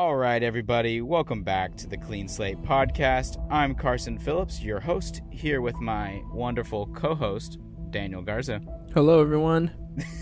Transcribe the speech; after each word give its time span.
All 0.00 0.16
right, 0.16 0.42
everybody, 0.42 1.02
welcome 1.02 1.42
back 1.42 1.76
to 1.76 1.86
the 1.86 1.98
Clean 1.98 2.26
Slate 2.26 2.62
Podcast. 2.62 3.36
I'm 3.50 3.74
Carson 3.74 4.16
Phillips, 4.16 4.62
your 4.62 4.80
host, 4.80 5.20
here 5.28 5.60
with 5.60 5.78
my 5.78 6.22
wonderful 6.32 6.86
co 6.94 7.14
host, 7.14 7.58
Daniel 7.90 8.22
Garza. 8.22 8.62
Hello, 8.94 9.20
everyone. 9.20 9.70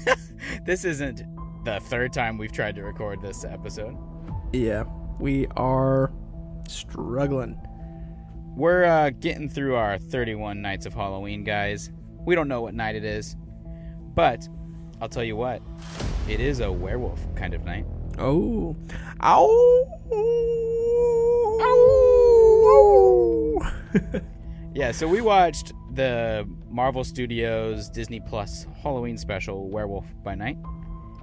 this 0.66 0.84
isn't 0.84 1.22
the 1.64 1.78
third 1.82 2.12
time 2.12 2.38
we've 2.38 2.50
tried 2.50 2.74
to 2.74 2.82
record 2.82 3.22
this 3.22 3.44
episode. 3.44 3.96
Yeah, 4.52 4.82
we 5.20 5.46
are 5.56 6.12
struggling. 6.68 7.56
We're 8.56 8.84
uh, 8.84 9.10
getting 9.10 9.48
through 9.48 9.76
our 9.76 9.96
31 9.96 10.60
nights 10.60 10.86
of 10.86 10.94
Halloween, 10.94 11.44
guys. 11.44 11.92
We 12.26 12.34
don't 12.34 12.48
know 12.48 12.62
what 12.62 12.74
night 12.74 12.96
it 12.96 13.04
is, 13.04 13.36
but 14.16 14.48
I'll 15.00 15.08
tell 15.08 15.22
you 15.22 15.36
what, 15.36 15.62
it 16.28 16.40
is 16.40 16.58
a 16.58 16.72
werewolf 16.72 17.20
kind 17.36 17.54
of 17.54 17.64
night. 17.64 17.86
Oh. 18.18 18.76
Ow. 19.22 19.48
Ow. 21.60 23.72
yeah, 24.74 24.92
so 24.92 25.08
we 25.08 25.20
watched 25.20 25.72
the 25.94 26.48
Marvel 26.70 27.04
Studios 27.04 27.88
Disney 27.88 28.20
Plus 28.20 28.66
Halloween 28.82 29.18
special, 29.18 29.68
Werewolf 29.68 30.06
by 30.22 30.34
Night. 30.34 30.56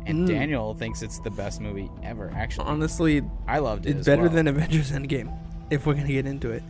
And 0.08 0.26
Mm. 0.26 0.28
Daniel 0.28 0.74
thinks 0.76 1.02
it's 1.02 1.20
the 1.20 1.32
best 1.32 1.60
movie 1.62 1.90
ever, 2.04 2.32
actually. 2.36 2.68
Honestly, 2.68 3.22
I 3.48 3.58
loved 3.60 3.88
it. 3.88 3.98
it's 3.98 4.06
better 4.06 4.24
well. 4.24 4.32
than 4.32 4.48
Avengers 4.48 4.92
Endgame, 4.92 5.36
if 5.72 5.86
we're 5.88 5.94
going 5.96 6.06
to 6.08 6.14
get 6.14 6.26
into 6.26 6.52
it. 6.52 6.64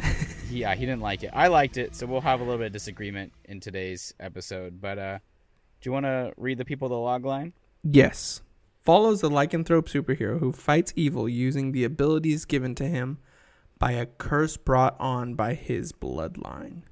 Yeah, 0.50 0.74
he 0.74 0.84
didn't 0.84 1.00
like 1.00 1.22
it. 1.22 1.30
I 1.32 1.46
liked 1.48 1.78
it, 1.78 1.96
so 1.96 2.04
we'll 2.04 2.20
have 2.20 2.40
a 2.40 2.44
little 2.44 2.58
bit 2.58 2.66
of 2.66 2.72
disagreement 2.74 3.32
in 3.46 3.58
today's 3.58 4.12
episode. 4.20 4.82
But 4.82 4.98
uh 4.98 5.18
do 5.80 5.88
you 5.88 5.92
want 5.92 6.04
to 6.04 6.34
read 6.36 6.58
the 6.58 6.66
people 6.66 6.90
the 6.90 6.94
log 6.98 7.24
line? 7.24 7.54
Yes. 7.82 8.42
Follows 8.82 9.22
a 9.22 9.28
lycanthrope 9.28 9.88
superhero 9.88 10.40
who 10.40 10.52
fights 10.52 10.92
evil 10.96 11.28
using 11.28 11.72
the 11.72 11.84
abilities 11.84 12.44
given 12.44 12.74
to 12.74 12.88
him 12.88 13.18
by 13.78 13.92
a 13.92 14.06
curse 14.06 14.56
brought 14.56 14.96
on 14.98 15.34
by 15.34 15.54
his 15.54 15.92
bloodline. 15.92 16.82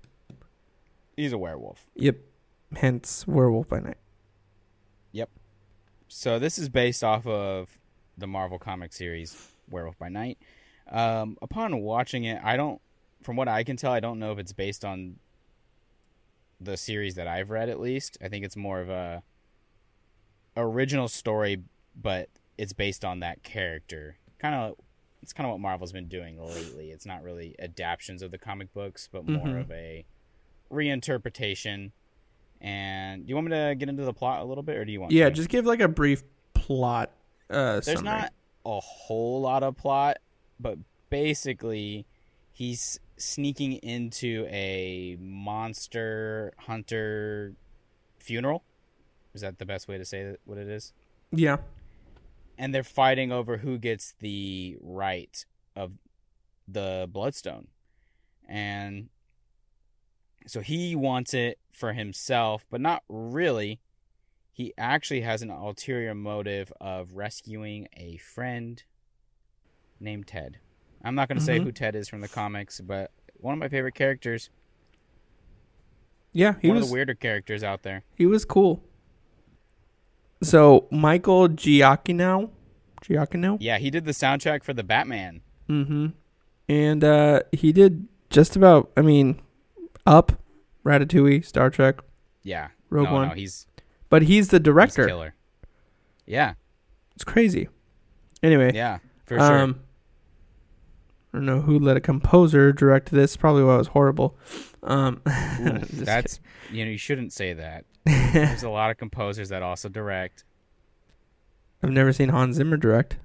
He's 1.17 1.33
a 1.33 1.39
werewolf. 1.39 1.87
Yep. 1.97 2.17
Hence, 2.77 3.27
Werewolf 3.27 3.69
by 3.69 3.81
Night. 3.81 3.97
Yep. 5.13 5.31
So 6.07 6.39
this 6.39 6.59
is 6.59 6.69
based 6.69 7.03
off 7.03 7.27
of 7.27 7.77
the 8.17 8.29
Marvel 8.29 8.59
comic 8.59 8.93
series 8.93 9.51
Werewolf 9.69 9.99
by 9.99 10.09
Night. 10.09 10.39
Um, 10.89 11.37
upon 11.43 11.81
watching 11.81 12.25
it, 12.25 12.41
I 12.45 12.57
don't, 12.57 12.81
from 13.23 13.35
what 13.35 13.49
I 13.49 13.65
can 13.65 13.77
tell, 13.77 13.93
I 13.93 14.01
don't 14.01 14.19
know 14.21 14.31
if 14.33 14.39
it's 14.39 14.53
based 14.53 14.85
on 14.85 15.17
the 16.61 16.77
series 16.77 17.17
that 17.17 17.27
I've 17.27 17.51
read. 17.51 17.69
At 17.69 17.81
least 17.81 18.19
I 18.23 18.29
think 18.29 18.45
it's 18.45 18.57
more 18.57 18.81
of 18.81 18.89
a 18.89 19.23
original 20.57 21.09
story, 21.09 21.63
but 21.95 22.29
it's 22.59 22.73
based 22.73 23.05
on 23.05 23.21
that 23.21 23.43
character. 23.43 24.17
Kind 24.39 24.55
of, 24.55 24.77
it's 25.23 25.33
kind 25.33 25.47
of 25.47 25.53
what 25.53 25.61
Marvel's 25.61 25.93
been 25.93 26.09
doing 26.09 26.39
lately. 26.43 26.91
It's 26.91 27.07
not 27.07 27.23
really 27.23 27.55
adaptations 27.59 28.23
of 28.23 28.31
the 28.31 28.39
comic 28.39 28.73
books, 28.73 29.09
but 29.11 29.27
more 29.27 29.47
Mhm. 29.47 29.61
of 29.61 29.71
a 29.71 30.05
reinterpretation. 30.71 31.93
And 32.61 33.25
do 33.25 33.29
you 33.31 33.35
want 33.35 33.49
me 33.49 33.57
to 33.57 33.75
get 33.77 33.89
into 33.89 34.05
the 34.05 34.13
plot 34.13 34.41
a 34.41 34.45
little 34.45 34.63
bit, 34.63 34.77
or 34.77 34.85
do 34.85 34.93
you 34.93 35.01
want? 35.01 35.13
Yeah, 35.13 35.27
to? 35.27 35.35
just 35.35 35.49
give 35.49 35.65
like 35.67 35.81
a 35.81 35.89
brief 35.89 36.23
plot 36.55 37.11
uh, 37.49 37.81
there's 37.81 37.87
summary. 37.87 38.05
not 38.05 38.33
a 38.67 38.79
whole 38.81 39.41
lot 39.41 39.63
of 39.63 39.77
plot, 39.77 40.19
but 40.59 40.79
basically, 41.09 42.07
he's 42.53 43.01
sneaking 43.17 43.75
into 43.75 44.47
a 44.51 45.17
monster 45.21 46.53
hunter 46.59 47.55
funeral. 48.19 48.63
Is 49.35 49.41
that 49.41 49.59
the 49.59 49.67
best 49.67 49.89
way 49.89 49.97
to 49.99 50.05
say 50.05 50.37
what 50.45 50.59
it 50.59 50.69
is? 50.69 50.93
Yeah. 51.33 51.59
And 52.61 52.75
they're 52.75 52.85
fighting 52.85 53.33
over 53.33 53.57
who 53.57 53.79
gets 53.79 54.15
the 54.21 54.77
right 54.83 55.47
of 55.75 55.93
the 56.69 57.09
bloodstone. 57.11 57.69
And 58.47 59.09
so 60.47 60.61
he 60.61 60.95
wants 60.95 61.33
it 61.33 61.59
for 61.73 61.95
himself, 61.95 62.67
but 62.71 62.83
not 62.83 63.03
really. 63.09 63.81
He 64.53 64.75
actually 64.77 65.23
has 65.23 65.41
an 65.41 65.51
ulterior 65.51 66.15
motive 66.15 66.71
of 66.83 67.15
rescuing 67.15 67.89
a 67.97 68.19
friend 68.19 68.83
named 69.99 70.27
Ted. 70.27 70.59
I'm 71.03 71.15
not 71.15 71.29
going 71.29 71.39
to 71.39 71.45
say 71.45 71.59
Mhm. 71.61 71.65
who 71.65 71.73
Ted 71.73 71.95
is 71.95 72.11
from 72.11 72.21
the 72.21 72.29
comics, 72.29 72.79
but 72.83 73.11
one 73.39 73.55
of 73.55 73.59
my 73.59 73.69
favorite 73.71 73.95
characters. 73.95 74.51
Yeah, 76.33 76.57
he 76.61 76.69
one 76.69 76.77
was 76.77 76.85
of 76.85 76.91
the 76.91 76.93
weirder 76.95 77.15
characters 77.15 77.65
out 77.65 77.85
there. 77.85 78.05
He 78.17 78.27
was 78.27 78.45
cool. 78.45 78.85
So 80.43 80.89
Michael 80.91 81.49
Giacchino, 81.49 82.51
Giacchino, 83.01 83.57
Yeah, 83.61 83.79
he 83.79 83.91
did 83.91 84.05
the 84.05 84.13
soundtrack 84.13 84.63
for 84.65 84.73
the 84.73 84.83
Batman. 84.85 85.41
mm-hmm, 85.69 86.07
and 86.69 87.05
uh, 87.05 87.41
he 87.53 87.73
did 87.73 88.07
just 88.31 88.57
about. 88.57 88.91
I 88.97 89.03
mean, 89.03 89.41
Up, 90.07 90.33
Ratatouille, 90.85 91.45
Star 91.45 91.71
Trek, 91.71 91.97
Yeah. 92.43 92.69
Rogue 92.91 93.07
no, 93.07 93.13
One. 93.15 93.29
no, 93.29 93.35
he's, 93.35 93.67
but 94.09 94.23
he's 94.23 94.49
the 94.49 94.57
he's 94.59 94.65
director. 94.65 95.07
killer. 95.07 95.35
Yeah, 96.27 96.55
it's 97.15 97.25
crazy. 97.25 97.69
Anyway, 98.43 98.73
yeah, 98.75 98.99
for 99.27 99.37
sure. 99.39 99.59
um, 99.59 99.81
I 101.33 101.37
don't 101.39 101.47
know 101.47 101.61
who 101.61 101.79
let 101.79 101.97
a 101.97 102.01
composer 102.01 102.73
direct 102.73 103.11
this. 103.11 103.37
Probably 103.37 103.63
why 103.63 103.75
it 103.75 103.79
was 103.79 103.87
horrible. 103.89 104.37
Um, 104.83 105.21
Ooh, 105.61 105.79
that's 105.93 106.41
you 106.73 106.85
know 106.85 106.91
you 106.91 106.99
shouldn't 106.99 107.33
say 107.33 107.53
that. 107.53 107.85
There's 108.07 108.63
a 108.65 108.71
lot 108.71 108.91
of 108.91 108.97
composers 108.97 109.51
that 109.51 109.63
also 109.63 109.89
direct. 109.89 110.45
I've 111.83 111.91
never 111.91 112.13
seen 112.13 112.29
Hans 112.29 112.57
Zimmer 112.57 112.77
direct. 112.77 113.17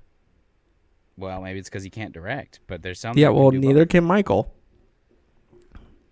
Well, 1.18 1.42
maybe 1.42 1.60
it's 1.60 1.70
because 1.70 1.84
he 1.84 1.90
can't 1.90 2.14
direct, 2.14 2.60
but 2.68 2.82
there's 2.82 3.00
some. 3.00 3.18
yeah, 3.18 3.30
well, 3.30 3.52
neither 3.52 3.86
can 3.86 4.04
Michael. 4.04 4.54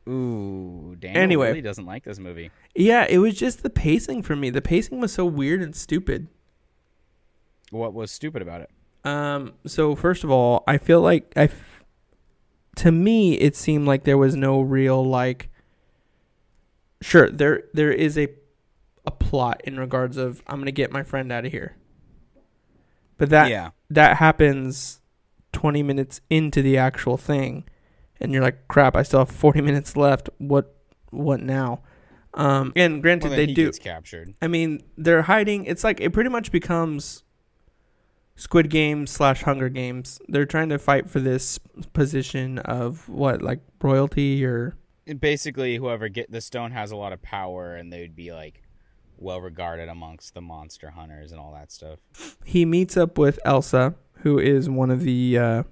Ooh, 0.07 0.95
Daniel 0.99 1.21
Anyway. 1.21 1.47
really 1.47 1.61
doesn't 1.61 1.85
like 1.85 2.03
this 2.03 2.19
movie. 2.19 2.51
Yeah, 2.75 3.05
it 3.09 3.19
was 3.19 3.35
just 3.35 3.63
the 3.63 3.69
pacing 3.69 4.21
for 4.23 4.35
me. 4.35 4.49
The 4.49 4.61
pacing 4.61 4.99
was 4.99 5.13
so 5.13 5.25
weird 5.25 5.61
and 5.61 5.73
stupid. 5.75 6.27
What 7.71 7.93
was 7.93 8.11
stupid 8.11 8.41
about 8.41 8.61
it? 8.61 8.69
Um. 9.05 9.53
So 9.65 9.95
first 9.95 10.23
of 10.23 10.31
all, 10.31 10.63
I 10.67 10.77
feel 10.77 11.01
like 11.01 11.31
I, 11.35 11.43
f- 11.43 11.83
to 12.77 12.91
me, 12.91 13.33
it 13.35 13.55
seemed 13.55 13.85
like 13.87 14.03
there 14.03 14.17
was 14.17 14.35
no 14.35 14.61
real 14.61 15.03
like. 15.03 15.49
Sure, 17.01 17.29
there 17.29 17.63
there 17.73 17.91
is 17.91 18.17
a, 18.17 18.29
a 19.05 19.11
plot 19.11 19.61
in 19.65 19.77
regards 19.77 20.15
of 20.17 20.41
I'm 20.47 20.59
gonna 20.59 20.71
get 20.71 20.91
my 20.91 21.03
friend 21.03 21.31
out 21.31 21.45
of 21.45 21.51
here. 21.51 21.75
But 23.17 23.29
that 23.29 23.49
yeah, 23.49 23.71
that 23.89 24.17
happens, 24.17 25.01
twenty 25.51 25.83
minutes 25.83 26.21
into 26.29 26.61
the 26.61 26.77
actual 26.77 27.17
thing, 27.17 27.65
and 28.19 28.31
you're 28.31 28.41
like, 28.43 28.67
crap! 28.67 28.95
I 28.95 29.03
still 29.03 29.19
have 29.19 29.29
forty 29.29 29.61
minutes 29.69 29.95
left. 29.95 30.29
What 30.37 30.75
what 31.11 31.41
now? 31.41 31.81
Um. 32.33 32.73
And 32.75 33.01
granted, 33.01 33.29
well, 33.29 33.37
they 33.37 33.45
he 33.45 33.53
do. 33.53 33.65
gets 33.65 33.79
captured. 33.79 34.33
I 34.41 34.47
mean, 34.47 34.81
they're 34.97 35.23
hiding. 35.23 35.65
It's 35.65 35.83
like 35.83 36.01
it 36.01 36.11
pretty 36.11 36.31
much 36.31 36.51
becomes 36.51 37.23
Squid 38.35 38.69
Game 38.69 39.05
slash 39.05 39.43
Hunger 39.43 39.69
Games. 39.69 40.19
They're 40.27 40.45
trying 40.45 40.69
to 40.69 40.79
fight 40.79 41.09
for 41.09 41.19
this 41.19 41.59
position 41.93 42.57
of 42.59 43.07
what, 43.07 43.41
like 43.41 43.59
royalty 43.81 44.43
or 44.43 44.75
And 45.05 45.19
basically, 45.21 45.77
whoever 45.77 46.09
get 46.09 46.31
the 46.31 46.41
stone 46.41 46.71
has 46.71 46.91
a 46.91 46.95
lot 46.95 47.13
of 47.13 47.21
power, 47.21 47.75
and 47.75 47.93
they 47.93 48.01
would 48.01 48.15
be 48.15 48.33
like 48.33 48.62
well 49.23 49.41
regarded 49.41 49.89
amongst 49.89 50.33
the 50.33 50.41
monster 50.41 50.91
hunters 50.91 51.31
and 51.31 51.39
all 51.39 51.53
that 51.53 51.71
stuff. 51.71 51.99
he 52.45 52.65
meets 52.65 52.95
up 52.97 53.17
with 53.17 53.39
Elsa, 53.45 53.95
who 54.17 54.37
is 54.37 54.69
one 54.69 54.91
of 54.91 55.01
the 55.01 55.37
uh, 55.37 55.63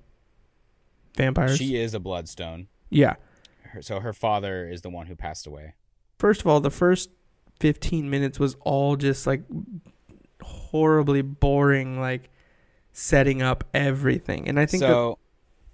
vampires. 1.16 1.57
She 1.57 1.75
is 1.75 1.94
a 1.94 2.00
bloodstone. 2.00 2.67
yeah. 2.89 3.16
Her, 3.63 3.81
so 3.81 4.00
her 4.00 4.13
father 4.13 4.67
is 4.67 4.81
the 4.81 4.89
one 4.89 5.06
who 5.07 5.16
passed 5.16 5.47
away. 5.47 5.75
First 6.19 6.41
of 6.41 6.47
all, 6.47 6.59
the 6.59 6.72
first 6.72 7.09
fifteen 7.59 8.09
minutes 8.09 8.39
was 8.39 8.56
all 8.62 8.95
just 8.95 9.25
like 9.25 9.44
horribly 10.41 11.22
boring, 11.22 12.00
like 12.00 12.29
setting 12.91 13.41
up 13.41 13.63
everything. 13.73 14.47
And 14.47 14.59
I 14.59 14.66
think 14.66 14.81
that 14.81 14.88
so. 14.88 15.19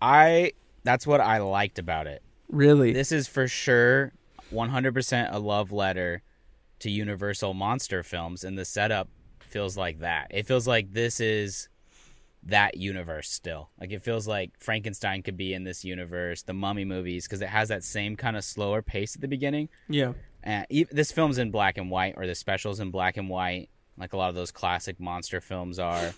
I 0.02 0.54
that's 0.84 1.08
what 1.08 1.22
I 1.22 1.40
liked 1.40 1.80
about 1.80 2.08
it. 2.08 2.22
really, 2.50 2.94
This 2.94 3.12
is 3.12 3.28
for 3.28 3.48
sure 3.48 4.14
100% 4.54 5.34
a 5.34 5.40
love 5.40 5.72
letter 5.72 6.22
to 6.80 6.90
Universal 6.90 7.54
monster 7.54 8.04
films, 8.04 8.44
and 8.44 8.58
the 8.58 8.66
setup 8.66 9.10
feels 9.40 9.78
like 9.78 10.00
that. 10.00 10.28
It 10.30 10.46
feels 10.46 10.68
like 10.68 10.94
this 10.94 11.20
is 11.20 11.70
that 12.44 12.78
universe 12.78 13.30
still. 13.30 13.70
Like 13.80 13.92
it 13.92 14.04
feels 14.04 14.28
like 14.28 14.52
Frankenstein 14.60 15.22
could 15.22 15.38
be 15.38 15.54
in 15.54 15.64
this 15.64 15.84
universe, 15.84 16.44
the 16.44 16.54
Mummy 16.54 16.86
movies, 16.86 17.26
because 17.26 17.42
it 17.42 17.50
has 17.50 17.70
that 17.70 17.84
same 17.84 18.16
kind 18.16 18.38
of 18.38 18.44
slower 18.44 18.82
pace 18.82 19.16
at 19.16 19.22
the 19.22 19.28
beginning. 19.28 19.70
yeah, 19.90 20.14
And 20.44 20.66
this 20.92 21.12
film's 21.12 21.38
in 21.38 21.52
black 21.52 21.78
and 21.78 21.90
white, 21.90 22.14
or 22.18 22.28
the 22.28 22.36
specials 22.36 22.80
in 22.80 22.92
black 22.92 23.18
and 23.18 23.30
white, 23.30 23.70
like 23.98 24.14
a 24.14 24.18
lot 24.18 24.30
of 24.30 24.36
those 24.36 24.52
classic 24.52 25.00
monster 25.00 25.42
films 25.42 25.80
are. 25.80 26.14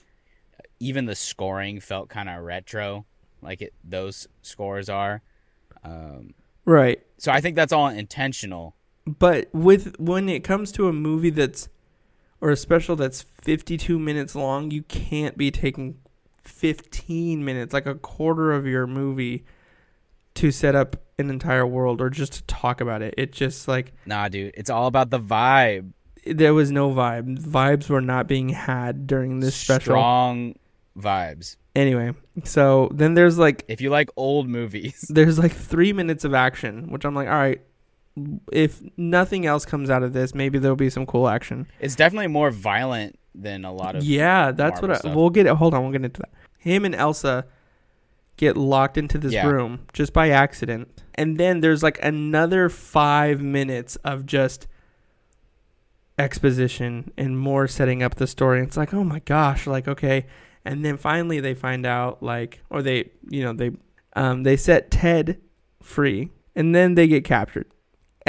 Even 0.82 1.06
the 1.06 1.16
scoring 1.16 1.80
felt 1.80 2.10
kind 2.10 2.30
of 2.30 2.44
retro, 2.44 3.06
like 3.42 3.62
it 3.62 3.74
those 3.84 4.28
scores 4.42 4.90
are. 4.90 5.22
Um, 5.84 6.34
right. 6.66 7.02
so 7.18 7.32
I 7.32 7.42
think 7.42 7.56
that's 7.56 7.74
all 7.74 7.88
intentional. 7.88 8.76
But 9.18 9.50
with 9.54 9.96
when 10.00 10.30
it 10.30 10.44
comes 10.44 10.72
to 10.74 10.88
a 10.88 10.94
movie 10.94 11.30
that's 11.30 11.70
or 12.42 12.52
a 12.52 12.56
special 12.56 12.96
that's 12.96 13.22
52 13.22 13.98
minutes 14.00 14.36
long, 14.36 14.72
you 14.72 14.84
can't 14.84 15.38
be 15.38 15.52
taking 15.52 15.98
15 16.44 17.44
minutes, 17.44 17.74
like 17.74 17.86
a 17.86 17.96
quarter 17.96 18.52
of 18.52 18.66
your 18.66 18.88
movie 18.88 19.46
to 20.36 20.52
set 20.52 20.76
up 20.76 20.96
an 21.18 21.30
entire 21.30 21.66
world 21.66 22.02
or 22.02 22.10
just 22.10 22.34
to 22.34 22.44
talk 22.44 22.82
about 22.82 23.02
it. 23.02 23.14
It 23.18 23.32
just 23.32 23.68
like 23.68 23.94
Nah, 24.06 24.28
dude, 24.30 24.54
it's 24.56 24.70
all 24.70 24.88
about 24.88 25.10
the 25.10 25.20
vibe. 25.20 25.92
there 26.26 26.54
was 26.54 26.72
no 26.72 26.92
vibe. 26.92 27.40
Vibes 27.40 27.90
were 27.90 28.02
not 28.02 28.28
being 28.28 28.50
had 28.50 29.08
during 29.08 29.40
this 29.40 29.56
special. 29.56 29.92
Strong 29.94 30.56
vibes. 30.98 31.58
Anyway, 31.76 32.14
so 32.44 32.90
then 32.94 33.14
there's 33.14 33.38
like 33.38 33.64
If 33.68 33.82
you 33.82 33.90
like 33.90 34.10
old 34.16 34.48
movies, 34.48 35.06
there's 35.10 35.38
like 35.38 35.54
three 35.54 35.94
minutes 35.94 36.24
of 36.24 36.34
action, 36.34 36.90
which 36.90 37.06
I'm 37.06 37.16
like, 37.16 37.28
all 37.28 37.34
right. 37.34 37.62
If 38.52 38.82
nothing 38.98 39.46
else 39.46 39.66
comes 39.66 39.90
out 39.90 40.04
of 40.04 40.14
this, 40.14 40.34
maybe 40.36 40.60
there'll 40.60 40.76
be 40.76 40.90
some 40.90 41.06
cool 41.06 41.28
action. 41.28 41.68
it's 41.80 41.96
definitely 41.96 42.28
more 42.28 42.52
violent 42.52 43.18
than 43.34 43.64
a 43.66 43.72
lot 43.72 43.96
of. 43.96 44.04
Yeah, 44.04 44.52
that's 44.52 44.82
Marvel 44.82 44.90
what 44.90 44.96
I, 44.96 45.00
stuff. 45.00 45.16
we'll 45.16 45.30
get. 45.30 45.48
Hold 45.48 45.74
on, 45.74 45.84
we'll 45.84 45.92
get 45.92 46.04
into 46.04 46.20
that. 46.22 46.32
Him 46.58 46.84
and 46.86 46.94
Elsa 46.96 47.46
get 48.36 48.58
locked 48.58 48.98
into 48.98 49.18
this 49.18 49.34
Yeah. 49.34 49.48
room 49.48 49.82
just 49.94 50.12
by 50.14 50.30
accident, 50.30 51.04
and 51.16 51.38
then 51.38 51.62
there's 51.62 51.84
like 51.84 52.00
another 52.04 52.68
five 52.70 53.42
minutes 53.42 53.96
of 53.98 54.26
just 54.26 54.68
exposition 56.18 57.12
and 57.18 57.38
more 57.40 57.68
setting 57.68 58.04
up 58.04 58.16
the 58.16 58.28
story. 58.28 58.62
It's 58.62 58.78
like, 58.78 58.94
oh 58.94 59.04
my 59.04 59.20
gosh, 59.20 59.66
like 59.68 59.88
okay, 59.88 60.26
and 60.66 60.84
then 60.84 60.98
finally 60.98 61.40
they 61.40 61.54
find 61.54 61.86
out, 61.86 62.22
like, 62.22 62.62
or 62.70 62.82
they, 62.82 63.10
you 63.30 63.44
know, 63.44 63.54
they, 63.54 63.72
um, 64.16 64.44
they 64.44 64.58
set 64.58 64.92
Ted 64.92 65.40
free, 65.82 66.30
and 66.56 66.76
then 66.76 66.96
they 66.96 67.08
get 67.08 67.24
captured, 67.24 67.68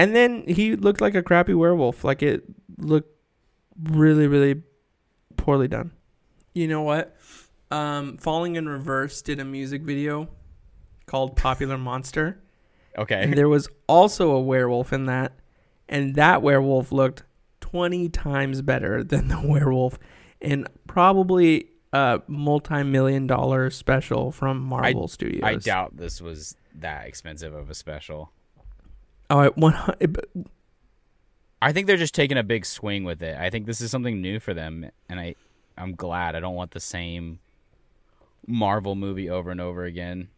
and 0.00 0.14
then 0.16 0.44
he 0.46 0.76
looked 0.76 1.00
like 1.00 1.14
a 1.14 1.22
crappy 1.22 1.54
werewolf. 1.54 2.04
Like 2.04 2.22
it 2.22 2.44
looked 2.78 3.10
really, 3.82 4.26
really 4.26 4.62
poorly 5.36 5.68
done. 5.68 5.92
You 6.54 6.68
know 6.68 6.82
what? 6.82 7.16
Um, 7.70 8.16
Falling 8.18 8.56
in 8.56 8.68
Reverse 8.68 9.22
did 9.22 9.38
a 9.38 9.44
music 9.44 9.82
video 9.82 10.28
called 11.06 11.36
Popular 11.36 11.78
Monster. 11.78 12.40
Okay. 12.98 13.14
And 13.14 13.26
Okay. 13.26 13.34
there 13.34 13.48
was 13.48 13.68
also 13.86 14.30
a 14.32 14.40
werewolf 14.40 14.92
in 14.92 15.06
that, 15.06 15.32
and 15.88 16.16
that 16.16 16.42
werewolf 16.42 16.90
looked 16.92 17.22
20 17.60 18.08
times 18.08 18.62
better 18.62 19.04
than 19.04 19.28
the 19.28 19.40
werewolf 19.44 19.98
in 20.40 20.66
probably 20.88 21.66
a 21.92 22.20
multi 22.26 22.82
million 22.82 23.26
dollar 23.26 23.70
special 23.70 24.32
from 24.32 24.60
Marvel 24.60 25.06
Studios. 25.08 25.42
I 25.44 25.54
doubt 25.56 25.96
this 25.96 26.20
was 26.20 26.56
that 26.74 27.06
expensive 27.06 27.54
of 27.54 27.70
a 27.70 27.74
special. 27.74 28.32
Oh, 29.30 29.38
I, 29.38 29.48
one, 29.48 29.72
hundred- 29.72 30.18
eh, 30.36 30.42
I 31.62 31.72
think 31.72 31.86
they're 31.86 31.96
just 31.96 32.14
taking 32.14 32.36
a 32.38 32.42
big 32.42 32.66
swing 32.66 33.04
with 33.04 33.22
it. 33.22 33.38
I 33.38 33.48
think 33.50 33.66
this 33.66 33.80
is 33.80 33.90
something 33.90 34.20
new 34.20 34.40
for 34.40 34.54
them, 34.54 34.90
and 35.08 35.20
I, 35.20 35.34
I'm 35.78 35.94
glad. 35.94 36.34
I 36.34 36.40
don't 36.40 36.54
want 36.54 36.72
the 36.72 36.80
same 36.80 37.38
Marvel 38.46 38.94
movie 38.94 39.30
over 39.30 39.50
and 39.50 39.60
over 39.60 39.84
again. 39.84 40.28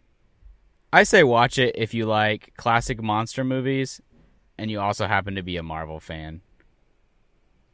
I 0.93 1.05
say 1.05 1.23
watch 1.23 1.59
it 1.59 1.75
if 1.77 1.95
you 1.95 2.05
like 2.07 2.53
classic 2.57 3.01
monster 3.03 3.45
movies, 3.45 4.01
and 4.59 4.71
you 4.71 4.79
also 4.81 5.07
happen 5.07 5.35
to 5.37 5.43
be 5.43 5.57
a 5.57 5.63
Marvel 5.63 6.01
fan. 6.01 6.43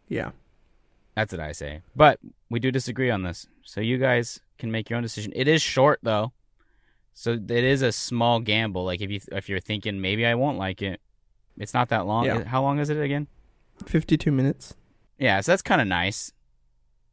yeah. 0.08 0.30
That's 1.16 1.32
what 1.32 1.40
I 1.40 1.50
say. 1.50 1.80
But 1.96 2.20
we 2.48 2.60
do 2.60 2.70
disagree 2.70 3.10
on 3.10 3.24
this, 3.24 3.48
so 3.64 3.80
you 3.80 3.98
guys 3.98 4.38
can 4.56 4.70
make 4.70 4.88
your 4.88 4.98
own 4.98 5.02
decision. 5.02 5.32
It 5.34 5.48
is 5.48 5.60
short 5.60 5.98
though, 6.00 6.30
so 7.12 7.32
it 7.32 7.50
is 7.50 7.82
a 7.82 7.90
small 7.90 8.38
gamble. 8.38 8.84
Like 8.84 9.00
if 9.00 9.10
you 9.10 9.18
if 9.32 9.48
you're 9.48 9.58
thinking 9.58 10.00
maybe 10.00 10.24
I 10.24 10.36
won't 10.36 10.58
like 10.58 10.80
it, 10.80 11.00
it's 11.58 11.74
not 11.74 11.88
that 11.90 12.06
long. 12.06 12.24
Yeah. 12.24 12.44
How 12.44 12.62
long 12.62 12.78
is 12.78 12.90
it 12.90 13.00
again? 13.00 13.26
52 13.86 14.32
minutes. 14.32 14.74
Yeah, 15.18 15.40
so 15.40 15.52
that's 15.52 15.62
kind 15.62 15.80
of 15.80 15.86
nice. 15.86 16.32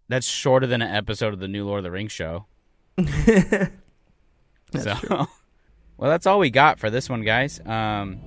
That's 0.08 0.28
shorter 0.28 0.68
than 0.68 0.82
an 0.82 0.96
episode 0.96 1.34
of 1.34 1.40
the 1.40 1.48
new 1.48 1.66
Lord 1.66 1.80
of 1.80 1.84
the 1.84 1.92
Rings 1.92 2.12
show. 2.12 2.46
That's 2.98 3.72
so, 4.84 4.94
true. 4.96 5.18
well, 5.98 6.10
that's 6.10 6.26
all 6.26 6.40
we 6.40 6.50
got 6.50 6.80
for 6.80 6.90
this 6.90 7.10
one, 7.10 7.22
guys. 7.22 7.60
Um, 7.66 8.20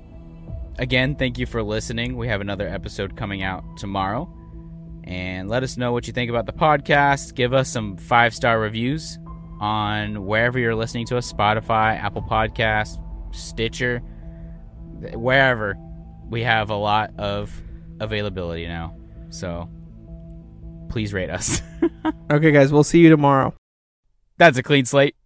again, 0.79 1.15
thank 1.15 1.39
you 1.39 1.47
for 1.47 1.63
listening. 1.63 2.17
We 2.17 2.29
have 2.29 2.41
another 2.41 2.69
episode 2.69 3.17
coming 3.17 3.43
out 3.43 3.65
tomorrow, 3.77 4.33
and 5.05 5.49
let 5.49 5.63
us 5.63 5.77
know 5.77 5.93
what 5.93 6.07
you 6.07 6.13
think 6.13 6.31
about 6.31 6.47
the 6.47 6.53
podcast. 6.53 7.35
Give 7.35 7.53
us 7.53 7.69
some 7.69 7.97
five 7.97 8.35
star 8.35 8.61
reviews 8.61 9.19
on 9.61 10.27
wherever 10.27 10.59
you're 10.59 10.75
listening 10.75 11.07
to 11.07 11.17
us: 11.17 11.33
Spotify, 11.33 11.99
Apple 12.03 12.23
Podcast, 12.23 13.03
Stitcher, 13.35 13.99
wherever. 15.15 15.77
We 16.29 16.43
have 16.43 16.71
a 16.71 16.77
lot 16.77 17.13
of 17.19 17.51
availability 18.01 18.67
now, 18.67 18.97
so 19.31 19.69
please 20.89 21.13
rate 21.13 21.31
us. 21.31 21.63
Okay, 22.31 22.51
guys, 22.51 22.71
we'll 22.71 22.85
see 22.85 22.99
you 22.99 23.09
tomorrow. 23.09 23.55
That's 24.37 24.59
a 24.59 24.63
clean 24.63 24.85
slate. 24.85 25.17